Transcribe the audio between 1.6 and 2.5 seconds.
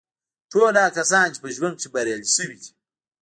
کې بریالي